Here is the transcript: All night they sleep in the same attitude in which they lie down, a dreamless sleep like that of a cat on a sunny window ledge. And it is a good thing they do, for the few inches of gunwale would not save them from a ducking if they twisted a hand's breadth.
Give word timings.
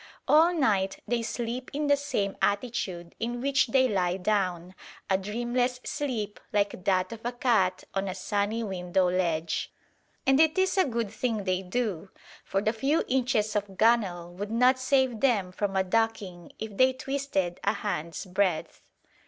All 0.27 0.51
night 0.51 0.97
they 1.07 1.21
sleep 1.21 1.69
in 1.75 1.85
the 1.85 1.95
same 1.95 2.35
attitude 2.41 3.13
in 3.19 3.39
which 3.39 3.67
they 3.67 3.87
lie 3.87 4.17
down, 4.17 4.73
a 5.11 5.15
dreamless 5.15 5.79
sleep 5.83 6.39
like 6.51 6.85
that 6.85 7.11
of 7.11 7.21
a 7.23 7.31
cat 7.31 7.83
on 7.93 8.07
a 8.07 8.15
sunny 8.15 8.63
window 8.63 9.07
ledge. 9.07 9.71
And 10.25 10.39
it 10.39 10.57
is 10.57 10.75
a 10.75 10.85
good 10.85 11.11
thing 11.11 11.43
they 11.43 11.61
do, 11.61 12.09
for 12.43 12.63
the 12.63 12.73
few 12.73 13.03
inches 13.07 13.55
of 13.55 13.77
gunwale 13.77 14.31
would 14.33 14.49
not 14.49 14.79
save 14.79 15.19
them 15.19 15.51
from 15.51 15.75
a 15.75 15.83
ducking 15.83 16.51
if 16.57 16.75
they 16.77 16.93
twisted 16.93 17.59
a 17.63 17.73
hand's 17.73 18.25
breadth. 18.25 18.81